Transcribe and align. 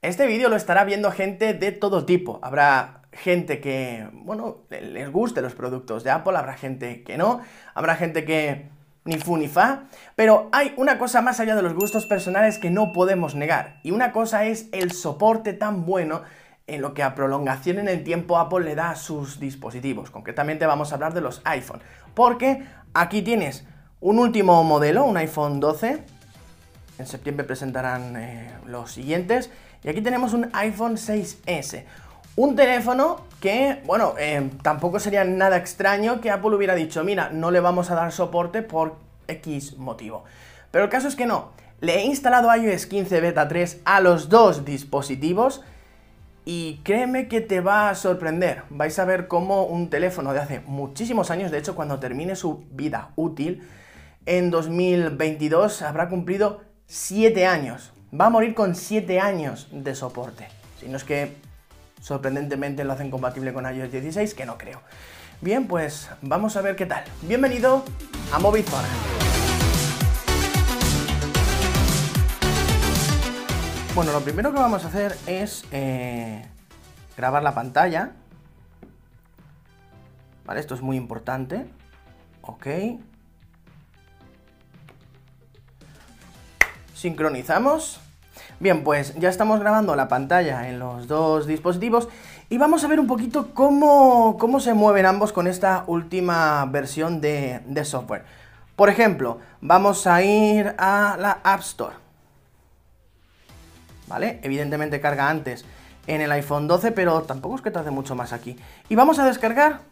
Este 0.00 0.28
vídeo 0.28 0.48
lo 0.48 0.54
estará 0.54 0.84
viendo 0.84 1.10
gente 1.10 1.54
de 1.54 1.72
todo 1.72 2.06
tipo. 2.06 2.38
Habrá 2.40 3.02
gente 3.12 3.60
que, 3.60 4.08
bueno, 4.12 4.58
les 4.70 5.10
guste 5.10 5.42
los 5.42 5.54
productos 5.54 6.04
de 6.04 6.12
Apple, 6.12 6.36
habrá 6.36 6.54
gente 6.54 7.02
que 7.02 7.18
no, 7.18 7.40
habrá 7.74 7.96
gente 7.96 8.24
que 8.24 8.68
ni 9.04 9.18
fu 9.18 9.36
ni 9.36 9.48
fa, 9.48 9.86
pero 10.14 10.50
hay 10.52 10.72
una 10.76 10.98
cosa 10.98 11.20
más 11.20 11.40
allá 11.40 11.56
de 11.56 11.62
los 11.62 11.74
gustos 11.74 12.06
personales 12.06 12.58
que 12.58 12.70
no 12.70 12.92
podemos 12.92 13.34
negar, 13.34 13.80
y 13.82 13.90
una 13.90 14.12
cosa 14.12 14.44
es 14.44 14.68
el 14.70 14.92
soporte 14.92 15.52
tan 15.52 15.84
bueno 15.84 16.22
en 16.68 16.80
lo 16.80 16.94
que 16.94 17.02
a 17.02 17.16
prolongación 17.16 17.80
en 17.80 17.88
el 17.88 18.04
tiempo 18.04 18.38
Apple 18.38 18.64
le 18.64 18.76
da 18.76 18.90
a 18.90 18.96
sus 18.96 19.40
dispositivos. 19.40 20.10
Concretamente 20.10 20.66
vamos 20.66 20.92
a 20.92 20.94
hablar 20.94 21.12
de 21.12 21.22
los 21.22 21.40
iPhone, 21.44 21.80
porque 22.14 22.64
aquí 22.94 23.22
tienes 23.22 23.64
un 24.00 24.20
último 24.20 24.62
modelo, 24.62 25.04
un 25.04 25.16
iPhone 25.16 25.58
12, 25.58 26.04
en 26.98 27.06
septiembre 27.06 27.46
presentarán 27.46 28.16
eh, 28.16 28.50
los 28.66 28.92
siguientes, 28.92 29.50
y 29.82 29.88
aquí 29.88 30.00
tenemos 30.00 30.32
un 30.32 30.50
iPhone 30.52 30.96
6S. 30.96 31.84
Un 32.36 32.54
teléfono 32.56 33.22
que, 33.40 33.82
bueno, 33.84 34.14
eh, 34.18 34.50
tampoco 34.62 35.00
sería 35.00 35.24
nada 35.24 35.56
extraño 35.56 36.20
que 36.20 36.30
Apple 36.30 36.54
hubiera 36.54 36.74
dicho, 36.74 37.02
mira, 37.04 37.30
no 37.30 37.50
le 37.50 37.60
vamos 37.60 37.90
a 37.90 37.94
dar 37.94 38.12
soporte 38.12 38.62
por 38.62 38.96
X 39.26 39.76
motivo. 39.76 40.24
Pero 40.70 40.84
el 40.84 40.90
caso 40.90 41.08
es 41.08 41.16
que 41.16 41.26
no. 41.26 41.50
Le 41.80 41.96
he 41.96 42.04
instalado 42.04 42.54
iOS 42.54 42.86
15 42.86 43.20
Beta 43.20 43.46
3 43.46 43.82
a 43.84 44.00
los 44.00 44.28
dos 44.28 44.64
dispositivos 44.64 45.62
y 46.44 46.80
créeme 46.82 47.28
que 47.28 47.40
te 47.40 47.60
va 47.60 47.88
a 47.88 47.94
sorprender. 47.94 48.64
Vais 48.70 48.98
a 48.98 49.04
ver 49.04 49.28
cómo 49.28 49.64
un 49.64 49.90
teléfono 49.90 50.32
de 50.32 50.40
hace 50.40 50.60
muchísimos 50.60 51.30
años, 51.30 51.50
de 51.50 51.58
hecho 51.58 51.76
cuando 51.76 52.00
termine 52.00 52.36
su 52.36 52.64
vida 52.70 53.10
útil, 53.16 53.62
en 54.26 54.50
2022 54.50 55.82
habrá 55.82 56.08
cumplido 56.08 56.62
7 56.86 57.46
años 57.46 57.92
va 58.12 58.26
a 58.26 58.30
morir 58.30 58.54
con 58.54 58.74
7 58.74 59.20
años 59.20 59.68
de 59.70 59.94
soporte. 59.94 60.48
Si 60.80 60.88
no 60.88 60.96
es 60.96 61.04
que 61.04 61.36
sorprendentemente 62.00 62.84
lo 62.84 62.92
hacen 62.92 63.10
compatible 63.10 63.52
con 63.52 63.64
iOS 63.64 63.90
16, 63.90 64.34
que 64.34 64.46
no 64.46 64.56
creo. 64.56 64.80
Bien, 65.40 65.66
pues 65.66 66.08
vamos 66.22 66.56
a 66.56 66.62
ver 66.62 66.76
qué 66.76 66.86
tal. 66.86 67.04
Bienvenido 67.22 67.84
a 68.32 68.38
Movizona. 68.38 68.88
Bueno, 73.94 74.12
lo 74.12 74.20
primero 74.20 74.52
que 74.52 74.58
vamos 74.58 74.84
a 74.84 74.88
hacer 74.88 75.16
es 75.26 75.64
eh, 75.72 76.46
grabar 77.16 77.42
la 77.42 77.54
pantalla. 77.54 78.12
Vale, 80.44 80.60
esto 80.60 80.74
es 80.74 80.80
muy 80.80 80.96
importante. 80.96 81.66
Ok. 82.42 82.66
Sincronizamos. 86.98 88.00
Bien, 88.58 88.82
pues 88.82 89.14
ya 89.20 89.28
estamos 89.28 89.60
grabando 89.60 89.94
la 89.94 90.08
pantalla 90.08 90.68
en 90.68 90.80
los 90.80 91.06
dos 91.06 91.46
dispositivos 91.46 92.08
y 92.48 92.58
vamos 92.58 92.82
a 92.82 92.88
ver 92.88 92.98
un 92.98 93.06
poquito 93.06 93.54
cómo, 93.54 94.36
cómo 94.36 94.58
se 94.58 94.74
mueven 94.74 95.06
ambos 95.06 95.32
con 95.32 95.46
esta 95.46 95.84
última 95.86 96.64
versión 96.64 97.20
de, 97.20 97.62
software. 97.84 98.24
Por 98.74 98.88
ejemplo, 98.88 99.38
vamos 99.60 100.08
a 100.08 100.24
ir 100.24 100.74
a 100.76 101.16
la 101.20 101.38
App 101.44 101.60
Store. 101.60 101.94
¿Vale? 104.08 104.40
Evidentemente 104.42 105.00
carga 105.00 105.30
antes 105.30 105.64
en 106.08 106.20
el 106.20 106.32
iPhone 106.32 106.66
12, 106.66 106.90
pero 106.90 107.22
tampoco 107.22 107.54
es 107.54 107.62
que 107.62 107.70
tarde 107.70 107.92
mucho 107.92 108.16
más 108.16 108.32
aquí. 108.32 108.56
Y 108.88 108.96
vamos 108.96 109.20
a 109.20 109.24
descargar 109.24 109.82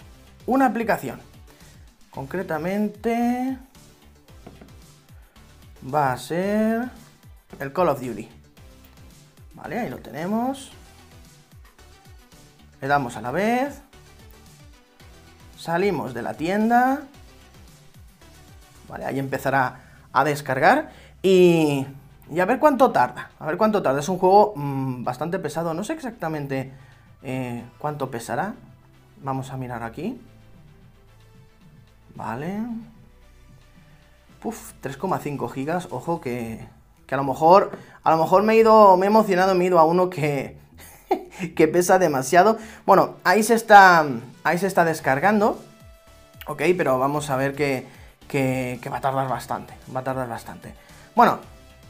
una 0.45 0.67
aplicación. 0.67 1.21
Concretamente 2.11 3.59
va 5.93 6.13
a 6.13 6.19
ser 6.19 6.91
el 7.59 7.73
Call 7.73 7.89
of 7.89 8.01
Duty. 8.01 8.29
Vale, 9.55 9.79
ahí 9.79 9.91
lo 9.91 9.99
tenemos. 9.99 10.73
Le 12.81 12.89
damos 12.89 13.17
a 13.17 13.23
la 13.23 13.31
vez. 13.31 13.81
Salimos 15.57 16.13
de 16.15 16.23
la 16.23 16.35
tienda. 16.35 17.03
Vale, 18.89 19.05
ahí 19.07 19.19
empezará 19.19 19.81
a 20.13 20.25
descargar. 20.25 20.91
Y, 21.23 21.87
y 22.31 22.41
a 22.41 22.45
ver 22.45 22.59
cuánto 22.59 22.93
tarda. 22.93 23.31
A 23.39 23.47
ver 23.47 23.57
cuánto 23.57 23.83
tarda. 23.83 24.01
Es 24.01 24.09
un 24.09 24.19
juego 24.19 24.53
mmm, 24.57 25.05
bastante 25.05 25.39
pesado. 25.39 25.73
No 25.73 25.85
sé 25.85 25.95
exactamente 25.95 26.73
eh, 27.23 27.65
cuánto 27.79 28.11
pesará. 28.11 28.55
Vamos 29.23 29.51
a 29.51 29.57
mirar 29.57 29.83
aquí. 29.83 30.21
Vale. 32.15 32.61
Uf, 34.47 34.75
3,5 34.81 35.51
gigas. 35.51 35.89
Ojo 35.91 36.21
que, 36.21 36.69
que 37.09 37.15
a 37.17 37.19
lo 37.19 37.25
mejor, 37.25 37.73
a 38.05 38.13
lo 38.13 38.17
mejor 38.17 38.45
me 38.45 38.53
he 38.53 38.59
ido, 38.59 38.97
me 38.97 39.07
he 39.07 39.09
emocionado, 39.09 39.57
me 39.57 39.65
he 39.65 39.67
ido 39.67 39.81
a 39.81 39.85
uno 39.85 40.09
que, 40.09 40.57
que 41.57 41.67
pesa 41.67 41.99
demasiado. 41.99 42.57
Bueno, 42.87 43.17
ahí 43.25 43.43
se 43.43 43.55
está, 43.55 44.07
ahí 44.45 44.59
se 44.59 44.69
está 44.69 44.85
descargando, 44.85 45.59
ok, 46.47 46.63
pero 46.77 46.97
vamos 46.97 47.29
a 47.31 47.37
ver 47.37 47.57
que, 47.57 47.89
que, 48.29 48.79
que 48.81 48.89
va 48.89 48.99
a 48.99 49.01
tardar 49.01 49.29
bastante, 49.29 49.75
va 49.95 49.99
a 49.99 50.05
tardar 50.05 50.29
bastante. 50.29 50.77
Bueno, 51.17 51.41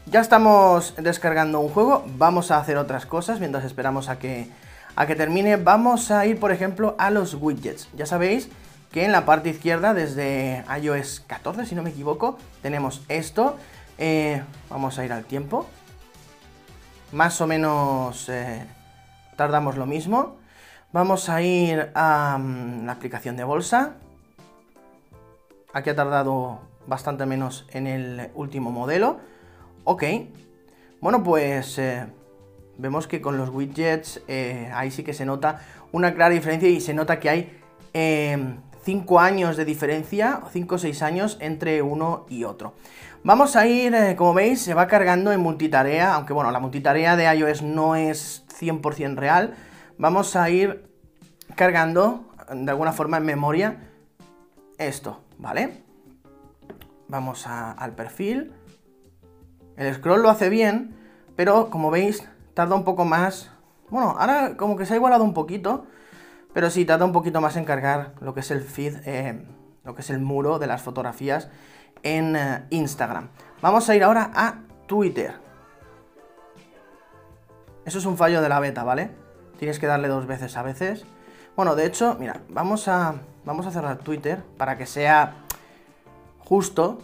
ya 0.07 0.21
estamos 0.21 0.95
descargando 0.97 1.59
un 1.59 1.69
juego, 1.69 2.05
vamos 2.17 2.49
a 2.49 2.57
hacer 2.57 2.77
otras 2.77 3.05
cosas 3.05 3.39
mientras 3.39 3.65
esperamos 3.65 4.09
a 4.09 4.17
que, 4.17 4.49
a 4.95 5.05
que 5.05 5.15
termine. 5.15 5.57
Vamos 5.57 6.09
a 6.09 6.25
ir, 6.25 6.39
por 6.39 6.51
ejemplo, 6.51 6.95
a 6.97 7.11
los 7.11 7.35
widgets. 7.35 7.87
Ya 7.95 8.07
sabéis 8.07 8.49
que 8.91 9.03
en 9.03 9.11
la 9.11 9.25
parte 9.25 9.49
izquierda, 9.49 9.93
desde 9.93 10.63
iOS 10.81 11.23
14, 11.27 11.65
si 11.65 11.75
no 11.75 11.83
me 11.83 11.89
equivoco, 11.89 12.37
tenemos 12.61 13.03
esto. 13.09 13.57
Eh, 13.97 14.41
vamos 14.69 14.97
a 14.97 15.05
ir 15.05 15.11
al 15.11 15.25
tiempo. 15.25 15.67
Más 17.11 17.39
o 17.41 17.47
menos 17.47 18.29
eh, 18.29 18.65
tardamos 19.35 19.77
lo 19.77 19.85
mismo. 19.85 20.37
Vamos 20.93 21.29
a 21.29 21.41
ir 21.41 21.91
a 21.95 22.37
um, 22.39 22.85
la 22.85 22.93
aplicación 22.93 23.35
de 23.35 23.43
bolsa. 23.43 23.95
Aquí 25.73 25.89
ha 25.89 25.95
tardado 25.95 26.61
bastante 26.87 27.25
menos 27.25 27.67
en 27.71 27.87
el 27.87 28.31
último 28.35 28.71
modelo. 28.71 29.19
Ok. 29.83 30.03
Bueno, 31.01 31.23
pues 31.23 31.77
eh, 31.77 32.07
vemos 32.77 33.07
que 33.07 33.21
con 33.21 33.37
los 33.37 33.49
widgets 33.49 34.21
ahí 34.73 34.91
sí 34.91 35.03
que 35.03 35.13
se 35.13 35.25
nota 35.25 35.59
una 35.91 36.13
clara 36.13 36.33
diferencia 36.33 36.69
y 36.69 36.79
se 36.79 36.93
nota 36.93 37.19
que 37.19 37.29
hay 37.29 37.61
5 38.87 39.19
años 39.19 39.57
de 39.57 39.65
diferencia, 39.65 40.39
5 40.49 40.75
o 40.75 40.77
6 40.77 41.01
años 41.01 41.37
entre 41.41 41.81
uno 41.81 42.25
y 42.29 42.45
otro. 42.45 42.73
Vamos 43.21 43.57
a 43.57 43.67
ir, 43.67 43.93
eh, 43.93 44.15
como 44.15 44.33
veis, 44.33 44.61
se 44.61 44.73
va 44.73 44.87
cargando 44.87 45.33
en 45.33 45.41
multitarea, 45.41 46.13
aunque 46.13 46.31
bueno, 46.31 46.51
la 46.51 46.61
multitarea 46.61 47.17
de 47.17 47.25
iOS 47.35 47.63
no 47.63 47.97
es 47.97 48.45
100% 48.47 49.17
real. 49.17 49.55
Vamos 49.97 50.37
a 50.37 50.49
ir 50.49 50.89
cargando, 51.55 52.23
de 52.49 52.71
alguna 52.71 52.93
forma 52.93 53.17
en 53.17 53.25
memoria, 53.25 53.89
esto, 54.77 55.19
¿vale? 55.37 55.83
Vamos 57.09 57.45
al 57.45 57.93
perfil. 57.93 58.53
El 59.75 59.93
scroll 59.95 60.21
lo 60.21 60.29
hace 60.29 60.47
bien, 60.47 60.95
pero 61.35 61.69
como 61.69 61.91
veis, 61.91 62.25
tarda 62.53 62.75
un 62.75 62.85
poco 62.85 63.03
más. 63.03 63.51
Bueno, 63.89 64.15
ahora 64.17 64.55
como 64.55 64.77
que 64.77 64.85
se 64.85 64.93
ha 64.93 64.95
igualado 64.95 65.25
un 65.25 65.33
poquito, 65.33 65.87
pero 66.57 66.71
sí, 66.71 66.85
tarda 66.85 67.05
un 67.05 67.11
poquito 67.11 67.39
más 67.39 67.55
en 67.55 67.65
cargar 67.65 68.13
lo 68.19 68.33
que 68.33 68.39
es 68.39 68.49
el 68.49 68.61
feed, 68.61 68.95
eh, 69.05 69.45
lo 69.83 69.93
que 69.93 70.01
es 70.01 70.09
el 70.09 70.17
muro 70.17 70.57
de 70.57 70.65
las 70.65 70.81
fotografías 70.81 71.49
en 72.01 72.35
eh, 72.35 72.65
Instagram. 72.71 73.29
Vamos 73.61 73.87
a 73.87 73.95
ir 73.95 74.03
ahora 74.03 74.31
a 74.33 74.61
Twitter. 74.87 75.35
Eso 77.85 77.99
es 77.99 78.05
un 78.07 78.17
fallo 78.17 78.41
de 78.41 78.49
la 78.49 78.59
beta, 78.59 78.83
¿vale? 78.83 79.11
Tienes 79.59 79.77
que 79.77 79.85
darle 79.85 80.07
dos 80.07 80.25
veces 80.25 80.57
a 80.57 80.63
veces. 80.63 81.05
Bueno, 81.55 81.75
de 81.75 81.85
hecho, 81.85 82.17
mira, 82.19 82.41
vamos 82.49 82.87
a, 82.87 83.13
vamos 83.45 83.67
a 83.67 83.71
cerrar 83.71 83.99
Twitter 83.99 84.41
para 84.57 84.79
que 84.79 84.87
sea 84.87 85.35
justo. 86.39 86.97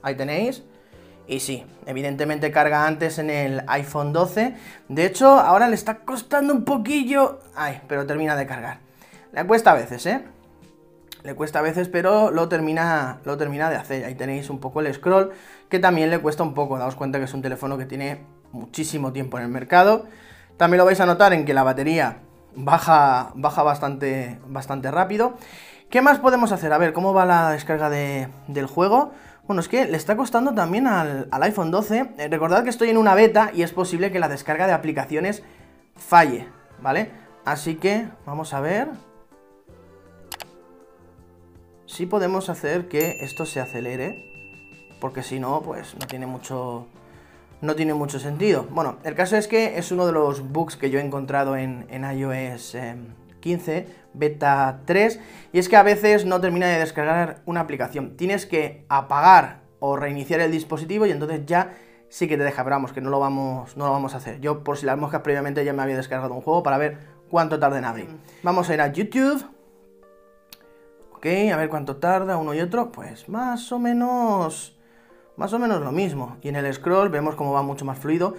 Ahí 0.00 0.14
tenéis. 0.14 0.62
Y 1.28 1.40
sí, 1.40 1.64
evidentemente 1.84 2.50
carga 2.50 2.86
antes 2.86 3.18
en 3.18 3.28
el 3.28 3.62
iPhone 3.66 4.14
12. 4.14 4.54
De 4.88 5.04
hecho, 5.04 5.28
ahora 5.28 5.68
le 5.68 5.74
está 5.74 5.98
costando 5.98 6.54
un 6.54 6.64
poquillo... 6.64 7.40
Ay, 7.54 7.82
pero 7.86 8.06
termina 8.06 8.34
de 8.34 8.46
cargar. 8.46 8.78
Le 9.32 9.44
cuesta 9.46 9.72
a 9.72 9.74
veces, 9.74 10.06
¿eh? 10.06 10.24
Le 11.24 11.34
cuesta 11.34 11.58
a 11.58 11.62
veces, 11.62 11.88
pero 11.88 12.30
lo 12.30 12.48
termina, 12.48 13.18
lo 13.24 13.36
termina 13.36 13.68
de 13.68 13.76
hacer. 13.76 14.06
Ahí 14.06 14.14
tenéis 14.14 14.48
un 14.48 14.58
poco 14.58 14.80
el 14.80 14.92
scroll, 14.94 15.32
que 15.68 15.78
también 15.78 16.08
le 16.08 16.18
cuesta 16.18 16.42
un 16.42 16.54
poco. 16.54 16.78
Daos 16.78 16.94
cuenta 16.94 17.18
que 17.18 17.26
es 17.26 17.34
un 17.34 17.42
teléfono 17.42 17.76
que 17.76 17.84
tiene 17.84 18.24
muchísimo 18.52 19.12
tiempo 19.12 19.36
en 19.36 19.44
el 19.44 19.50
mercado. 19.50 20.06
También 20.56 20.78
lo 20.78 20.86
vais 20.86 21.00
a 21.00 21.06
notar 21.06 21.34
en 21.34 21.44
que 21.44 21.52
la 21.52 21.62
batería 21.62 22.20
baja, 22.54 23.32
baja 23.34 23.62
bastante, 23.62 24.38
bastante 24.46 24.90
rápido. 24.90 25.34
¿Qué 25.90 26.00
más 26.00 26.18
podemos 26.18 26.52
hacer? 26.52 26.72
A 26.72 26.78
ver, 26.78 26.92
¿cómo 26.92 27.12
va 27.12 27.26
la 27.26 27.50
descarga 27.50 27.90
del 27.90 28.66
juego? 28.66 29.12
Bueno, 29.48 29.62
es 29.62 29.68
que 29.68 29.86
le 29.86 29.96
está 29.96 30.14
costando 30.14 30.52
también 30.52 30.86
al, 30.86 31.26
al 31.30 31.42
iPhone 31.44 31.70
12. 31.70 32.10
Eh, 32.18 32.28
recordad 32.28 32.64
que 32.64 32.70
estoy 32.70 32.90
en 32.90 32.98
una 32.98 33.14
beta 33.14 33.50
y 33.54 33.62
es 33.62 33.72
posible 33.72 34.12
que 34.12 34.18
la 34.18 34.28
descarga 34.28 34.66
de 34.66 34.74
aplicaciones 34.74 35.42
falle, 35.96 36.46
¿vale? 36.82 37.10
Así 37.46 37.76
que 37.76 38.08
vamos 38.26 38.52
a 38.52 38.60
ver. 38.60 38.88
Sí 41.86 42.04
podemos 42.04 42.50
hacer 42.50 42.88
que 42.88 43.24
esto 43.24 43.46
se 43.46 43.58
acelere, 43.58 44.22
porque 45.00 45.22
si 45.22 45.40
no, 45.40 45.62
pues 45.62 45.94
no 45.98 46.06
tiene 46.06 46.26
mucho, 46.26 46.86
no 47.62 47.74
tiene 47.74 47.94
mucho 47.94 48.18
sentido. 48.18 48.66
Bueno, 48.68 48.98
el 49.02 49.14
caso 49.14 49.38
es 49.38 49.48
que 49.48 49.78
es 49.78 49.90
uno 49.90 50.04
de 50.04 50.12
los 50.12 50.46
bugs 50.52 50.76
que 50.76 50.90
yo 50.90 50.98
he 50.98 51.02
encontrado 51.02 51.56
en, 51.56 51.86
iOS 51.90 52.76
15, 53.40 53.76
em, 53.76 53.86
beta 54.14 54.80
3, 54.84 55.20
y 55.52 55.58
es 55.58 55.68
que 55.68 55.76
a 55.76 55.82
veces 55.82 56.24
no 56.24 56.40
termina 56.40 56.66
de 56.66 56.78
descargar 56.78 57.42
una 57.46 57.60
aplicación. 57.60 58.16
Tienes 58.16 58.46
que 58.46 58.84
apagar 58.88 59.60
o 59.80 59.96
reiniciar 59.96 60.40
el 60.40 60.50
dispositivo 60.50 61.06
y 61.06 61.10
entonces 61.10 61.46
ya 61.46 61.74
sí 62.08 62.26
que 62.26 62.36
te 62.36 62.44
deja, 62.44 62.64
pero 62.64 62.76
vamos, 62.76 62.92
que 62.92 63.00
no 63.00 63.10
lo 63.10 63.20
vamos, 63.20 63.76
no 63.76 63.86
lo 63.86 63.92
vamos 63.92 64.14
a 64.14 64.18
hacer. 64.18 64.40
Yo, 64.40 64.64
por 64.64 64.78
si 64.78 64.86
las 64.86 64.98
moscas 64.98 65.22
previamente 65.22 65.64
ya 65.64 65.72
me 65.72 65.82
había 65.82 65.96
descargado 65.96 66.34
un 66.34 66.40
juego 66.40 66.62
para 66.62 66.78
ver 66.78 66.98
cuánto 67.30 67.58
tarda 67.58 67.78
en 67.78 67.84
abrir. 67.84 68.08
Vamos 68.42 68.68
a 68.70 68.74
ir 68.74 68.80
a 68.80 68.92
YouTube. 68.92 69.44
Ok, 71.14 71.26
a 71.52 71.56
ver 71.56 71.68
cuánto 71.68 71.96
tarda 71.96 72.36
uno 72.36 72.54
y 72.54 72.60
otro. 72.60 72.92
Pues 72.92 73.28
más 73.28 73.70
o 73.72 73.78
menos 73.78 74.78
más 75.38 75.52
o 75.52 75.58
menos 75.58 75.80
lo 75.80 75.92
mismo. 75.92 76.36
Y 76.42 76.48
en 76.48 76.56
el 76.56 76.72
scroll 76.74 77.08
vemos 77.08 77.36
cómo 77.36 77.52
va 77.52 77.62
mucho 77.62 77.84
más 77.84 77.98
fluido. 77.98 78.34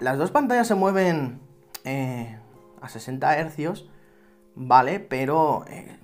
Las 0.00 0.18
dos 0.18 0.32
pantallas 0.32 0.66
se 0.66 0.74
mueven 0.74 1.40
eh, 1.84 2.36
a 2.82 2.88
60 2.88 3.48
Hz, 3.48 3.84
¿vale? 4.54 5.00
Pero 5.00 5.64
eh, 5.68 5.96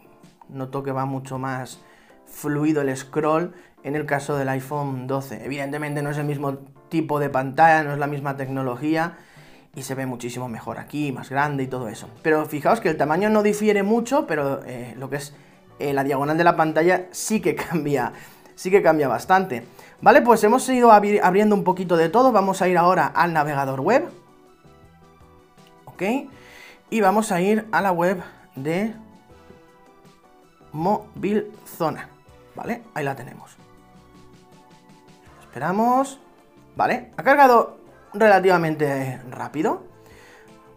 noto 0.48 0.82
que 0.82 0.92
va 0.92 1.04
mucho 1.04 1.38
más 1.38 1.80
fluido 2.26 2.82
el 2.82 2.96
scroll 2.96 3.54
en 3.82 3.96
el 3.96 4.06
caso 4.06 4.36
del 4.36 4.48
iPhone 4.48 5.06
12. 5.06 5.44
Evidentemente 5.44 6.02
no 6.02 6.10
es 6.10 6.18
el 6.18 6.26
mismo 6.26 6.58
tipo 6.88 7.20
de 7.20 7.30
pantalla, 7.30 7.84
no 7.84 7.92
es 7.92 7.98
la 7.98 8.06
misma 8.06 8.36
tecnología 8.36 9.16
y 9.74 9.82
se 9.82 9.94
ve 9.94 10.06
muchísimo 10.06 10.48
mejor 10.48 10.78
aquí, 10.78 11.12
más 11.12 11.30
grande 11.30 11.64
y 11.64 11.66
todo 11.66 11.88
eso. 11.88 12.08
Pero 12.22 12.46
fijaos 12.46 12.80
que 12.80 12.88
el 12.88 12.96
tamaño 12.96 13.28
no 13.28 13.42
difiere 13.42 13.82
mucho, 13.82 14.26
pero 14.26 14.62
eh, 14.64 14.94
lo 14.96 15.10
que 15.10 15.16
es 15.16 15.34
la 15.78 16.04
diagonal 16.04 16.38
de 16.38 16.44
la 16.44 16.56
pantalla 16.56 17.06
sí 17.10 17.40
que 17.40 17.54
cambia, 17.54 18.12
sí 18.54 18.70
que 18.70 18.82
cambia 18.82 19.08
bastante. 19.08 19.66
Vale, 20.00 20.22
pues 20.22 20.44
hemos 20.44 20.68
ido 20.68 20.92
abriendo 20.92 21.54
un 21.54 21.64
poquito 21.64 21.96
de 21.96 22.08
todo. 22.08 22.32
Vamos 22.32 22.60
a 22.62 22.68
ir 22.68 22.76
ahora 22.76 23.06
al 23.06 23.32
navegador 23.32 23.80
web. 23.80 24.08
Ok. 25.86 26.02
Y 26.90 27.00
vamos 27.00 27.32
a 27.32 27.40
ir 27.40 27.66
a 27.72 27.80
la 27.80 27.92
web 27.92 28.22
de 28.56 28.94
Mobile 30.72 31.50
Zona. 31.64 32.08
¿Vale? 32.54 32.82
Ahí 32.94 33.04
la 33.04 33.14
tenemos. 33.14 33.56
Esperamos. 35.42 36.18
Vale, 36.74 37.12
ha 37.16 37.22
cargado 37.22 37.78
relativamente 38.12 39.20
rápido. 39.30 39.84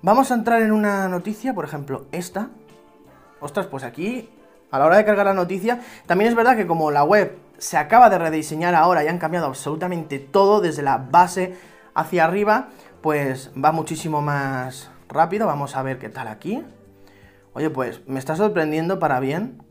Vamos 0.02 0.32
a 0.32 0.36
entrar 0.36 0.62
en 0.62 0.72
una 0.72 1.10
noticia, 1.10 1.54
por 1.54 1.66
ejemplo, 1.66 2.06
esta. 2.14 2.50
Ostras, 3.42 3.68
pues 3.68 3.84
aquí, 3.84 4.30
a 4.72 4.80
la 4.80 4.86
hora 4.86 4.98
de 4.98 5.06
cargar 5.06 5.26
la 5.26 5.34
noticia, 5.34 5.82
también 6.06 6.30
es 6.30 6.36
verdad 6.36 6.56
que 6.56 6.68
como 6.68 6.92
la 6.92 7.04
web 7.04 7.38
se 7.58 7.78
acaba 7.78 8.10
de 8.10 8.18
rediseñar 8.18 8.76
ahora 8.76 9.04
y 9.04 9.08
han 9.08 9.18
cambiado 9.18 9.48
absolutamente 9.48 10.20
todo 10.20 10.62
desde 10.62 10.84
la 10.84 10.98
base 10.98 11.58
hacia 11.94 12.24
arriba, 12.24 12.70
pues 13.02 13.52
va 13.62 13.74
muchísimo 13.74 14.22
más 14.22 14.90
rápido. 15.10 15.48
Vamos 15.48 15.76
a 15.76 15.84
ver 15.84 16.00
qué 16.00 16.08
tal 16.08 16.30
aquí. 16.30 16.64
Oye, 17.60 17.70
pues 17.70 18.08
me 18.08 18.20
está 18.20 18.38
sorprendiendo 18.38 19.00
para 19.00 19.20
bien. 19.20 19.62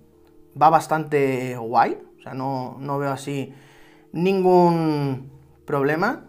Va 0.61 0.69
bastante 0.69 1.56
guay. 1.56 1.99
O 2.19 2.23
sea, 2.23 2.35
no, 2.35 2.99
veo 2.99 3.11
así 3.11 3.55
ningún 4.12 5.32
problema. 5.64 6.26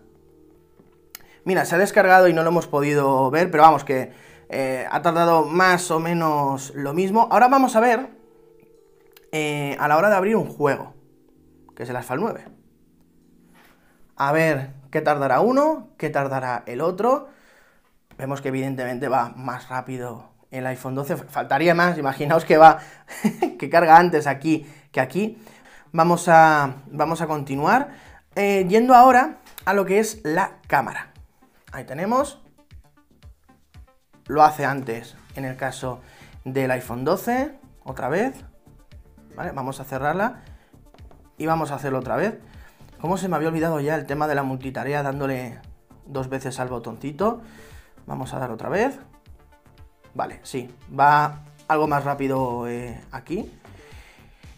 Mira, 1.43 1.65
se 1.65 1.75
ha 1.75 1.77
descargado 1.77 2.29
y 2.29 2.33
no 2.33 2.43
lo 2.43 2.51
hemos 2.51 2.67
podido 2.67 3.29
ver, 3.29 3.51
pero 3.51 3.63
vamos 3.63 3.83
que 3.83 4.13
eh, 4.47 4.85
ha 4.89 5.01
tardado 5.01 5.43
más 5.43 5.91
o 5.91 5.99
menos 5.99 6.71
lo 6.75 6.93
mismo. 6.93 7.27
Ahora 7.29 7.49
vamos 7.49 7.75
a 7.75 7.81
ver 7.81 8.07
eh, 9.33 9.75
a 9.81 9.89
la 9.89 9.97
hora 9.97 10.09
de 10.09 10.15
abrir 10.15 10.37
un 10.37 10.47
juego 10.47 10.93
que 11.75 11.83
es 11.83 11.89
el 11.89 11.97
Asphalt 11.97 12.21
9. 12.21 12.45
A 14.15 14.31
ver 14.31 14.69
qué 14.91 15.01
tardará 15.01 15.41
uno, 15.41 15.89
qué 15.97 16.09
tardará 16.09 16.63
el 16.67 16.79
otro. 16.79 17.27
Vemos 18.17 18.39
que 18.39 18.47
evidentemente 18.47 19.09
va 19.09 19.33
más 19.35 19.67
rápido 19.67 20.38
el 20.51 20.65
iPhone 20.67 20.95
12. 20.95 21.17
Faltaría 21.17 21.75
más, 21.75 21.97
imaginaos 21.97 22.45
que 22.45 22.57
va, 22.57 22.79
que 23.59 23.69
carga 23.69 23.97
antes 23.97 24.27
aquí 24.27 24.65
que 24.91 25.01
aquí. 25.01 25.37
Vamos 25.91 26.27
a, 26.27 26.75
vamos 26.87 27.21
a 27.21 27.27
continuar. 27.27 27.89
Eh, 28.35 28.65
yendo 28.69 28.93
ahora 28.95 29.37
a 29.65 29.73
lo 29.73 29.85
que 29.85 29.99
es 29.99 30.21
la 30.23 30.57
cámara. 30.67 31.11
Ahí 31.71 31.83
tenemos. 31.83 32.41
Lo 34.27 34.43
hace 34.43 34.65
antes 34.65 35.15
en 35.35 35.45
el 35.45 35.55
caso 35.55 36.01
del 36.45 36.71
iPhone 36.71 37.05
12. 37.05 37.57
Otra 37.83 38.09
vez. 38.09 38.33
Vamos 39.35 39.79
a 39.79 39.85
cerrarla 39.85 40.41
y 41.37 41.45
vamos 41.45 41.71
a 41.71 41.75
hacerlo 41.75 41.99
otra 41.99 42.17
vez. 42.17 42.37
Como 42.99 43.17
se 43.17 43.29
me 43.29 43.37
había 43.37 43.47
olvidado 43.47 43.79
ya 43.79 43.95
el 43.95 44.05
tema 44.05 44.27
de 44.27 44.35
la 44.35 44.43
multitarea 44.43 45.01
dándole 45.01 45.59
dos 46.05 46.27
veces 46.27 46.59
al 46.59 46.67
botoncito. 46.67 47.41
Vamos 48.05 48.33
a 48.33 48.39
dar 48.39 48.51
otra 48.51 48.67
vez. 48.67 48.99
Vale, 50.13 50.39
sí, 50.43 50.69
va 50.97 51.43
algo 51.67 51.87
más 51.87 52.03
rápido 52.03 52.67
eh, 52.67 52.99
aquí. 53.11 53.51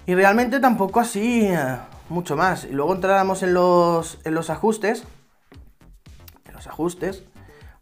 Y 0.06 0.16
realmente 0.16 0.60
tampoco 0.60 1.00
así 1.00 1.46
eh, 1.46 1.78
mucho 2.10 2.36
más. 2.36 2.66
Y 2.66 2.74
luego 2.74 2.94
entráramos 2.94 3.44
en 3.44 3.54
los, 3.54 4.20
en 4.24 4.34
los 4.34 4.50
ajustes. 4.50 5.04
En 6.46 6.54
los 6.54 6.68
ajustes. 6.68 7.24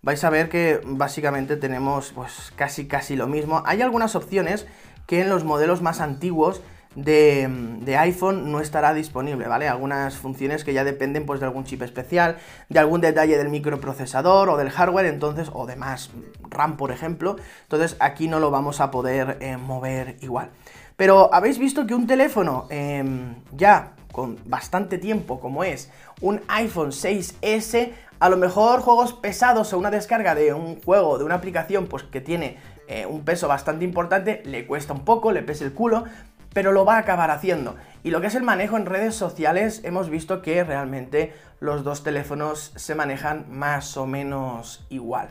Vais 0.02 0.24
a 0.24 0.30
ver 0.30 0.50
que 0.50 0.82
básicamente 0.86 1.58
tenemos 1.58 2.12
pues 2.14 2.54
casi 2.56 2.88
casi 2.88 3.16
lo 3.16 3.28
mismo. 3.28 3.64
Hay 3.66 3.82
algunas 3.82 4.16
opciones 4.16 4.66
que 5.08 5.22
en 5.22 5.30
los 5.30 5.44
modelos 5.44 5.82
más 5.82 6.02
antiguos 6.02 6.62
de, 6.96 7.98
iPhone 7.98 8.52
no 8.52 8.60
estará 8.60 8.94
disponible, 8.94 9.48
¿vale? 9.48 9.68
Algunas 9.68 10.18
funciones 10.18 10.64
que 10.64 10.74
ya 10.74 10.84
dependen 10.84 11.26
pues 11.26 11.40
de 11.40 11.46
algún 11.46 11.64
chip 11.64 11.82
especial, 11.82 12.38
de 12.70 12.80
algún 12.80 13.02
detalle 13.02 13.38
del 13.38 13.50
microprocesador 13.50 14.50
o 14.50 14.58
del 14.58 14.70
hardware, 14.70 15.06
entonces, 15.06 15.50
o 15.54 15.66
de 15.66 15.76
más 15.76 16.12
RAM, 16.50 16.78
por 16.78 16.92
ejemplo, 16.92 17.36
entonces 17.64 17.96
aquí 18.00 18.28
no 18.28 18.40
lo 18.40 18.52
vamos 18.52 18.82
a 18.82 18.92
poder 18.92 19.38
eh, 19.40 19.58
mover 19.58 20.18
igual. 20.22 20.50
Pero 20.96 21.34
habéis 21.34 21.60
visto 21.60 21.88
que 21.88 21.96
un 21.96 22.08
teléfono 22.08 22.68
em, 22.70 23.36
ya 23.54 23.94
con 24.12 24.38
bastante 24.46 24.98
tiempo, 24.98 25.40
como 25.40 25.64
es 25.64 25.90
un 26.20 26.42
iPhone 26.48 26.90
6S, 26.90 27.94
a 28.20 28.30
lo 28.30 28.36
mejor 28.36 28.82
juegos 28.82 29.14
pesados 29.14 29.72
o 29.72 29.78
una 29.78 29.92
descarga 29.92 30.36
de 30.36 30.54
un 30.54 30.82
juego, 30.82 31.18
de 31.18 31.24
una 31.24 31.36
aplicación, 31.36 31.88
pues 31.88 32.04
que 32.04 32.20
tiene 32.20 32.58
eh, 32.90 33.06
un 33.06 33.22
peso 33.24 33.48
bastante 33.48 33.86
importante, 33.86 34.42
le 34.46 34.66
cuesta 34.66 34.94
un 34.94 35.06
poco, 35.06 35.32
le 35.32 35.44
pesa 35.44 35.64
el 35.64 35.74
culo, 35.74 36.06
pero 36.54 36.72
lo 36.72 36.86
va 36.86 36.96
a 36.96 37.00
acabar 37.00 37.32
haciendo. 37.32 37.76
Y 38.04 38.12
lo 38.12 38.22
que 38.22 38.28
es 38.28 38.36
el 38.36 38.44
manejo 38.44 38.78
en 38.78 38.86
redes 38.86 39.16
sociales, 39.16 39.82
hemos 39.84 40.10
visto 40.10 40.42
que 40.42 40.64
realmente 40.64 41.34
los 41.60 41.84
dos 41.84 42.04
teléfonos 42.04 42.72
se 42.76 42.96
manejan 42.96 43.46
más 43.50 43.98
o 43.98 44.06
menos 44.06 44.86
igual. 44.90 45.30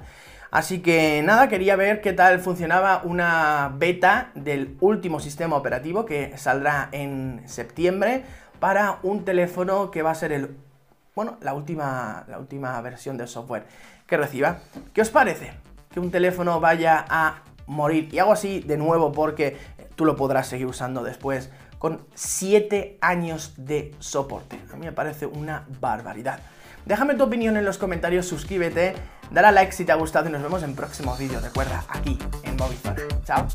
Así 0.50 0.80
que 0.80 1.22
nada, 1.22 1.48
quería 1.48 1.76
ver 1.76 2.00
qué 2.00 2.12
tal 2.12 2.40
funcionaba 2.40 3.02
una 3.04 3.72
beta 3.76 4.30
del 4.34 4.76
último 4.80 5.20
sistema 5.20 5.56
operativo 5.56 6.06
que 6.06 6.36
saldrá 6.38 6.88
en 6.92 7.42
septiembre 7.46 8.24
para 8.58 8.98
un 9.02 9.24
teléfono 9.24 9.90
que 9.90 10.02
va 10.02 10.10
a 10.10 10.14
ser 10.14 10.32
el 10.32 10.56
bueno, 11.14 11.36
la 11.40 11.52
última 11.52 12.24
la 12.28 12.38
última 12.38 12.80
versión 12.80 13.16
del 13.18 13.28
software 13.28 13.64
que 14.06 14.16
reciba. 14.16 14.60
¿Qué 14.94 15.02
os 15.02 15.10
parece? 15.10 15.52
Que 15.92 16.00
un 16.00 16.10
teléfono 16.10 16.60
vaya 16.60 17.04
a 17.08 17.42
morir. 17.66 18.08
Y 18.12 18.18
hago 18.18 18.32
así 18.32 18.60
de 18.60 18.78
nuevo 18.78 19.12
porque 19.12 19.56
tú 19.98 20.04
lo 20.04 20.14
podrás 20.14 20.46
seguir 20.46 20.66
usando 20.66 21.02
después 21.02 21.50
con 21.80 22.06
7 22.14 22.98
años 23.00 23.54
de 23.56 23.94
soporte. 23.98 24.60
A 24.72 24.76
mí 24.76 24.86
me 24.86 24.92
parece 24.92 25.26
una 25.26 25.66
barbaridad. 25.80 26.38
Déjame 26.86 27.16
tu 27.16 27.24
opinión 27.24 27.56
en 27.56 27.64
los 27.64 27.78
comentarios, 27.78 28.26
suscríbete, 28.26 28.94
dale 29.32 29.48
a 29.48 29.52
like 29.52 29.72
si 29.72 29.84
te 29.84 29.90
ha 29.90 29.96
gustado 29.96 30.28
y 30.28 30.32
nos 30.32 30.42
vemos 30.42 30.62
en 30.62 30.76
próximos 30.76 31.18
vídeos. 31.18 31.42
Recuerda, 31.42 31.84
aquí 31.88 32.16
en 32.44 32.56
Movizona. 32.56 33.02
Chao. 33.24 33.48